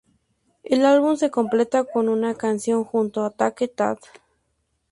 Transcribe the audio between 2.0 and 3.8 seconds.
una canción junto a Take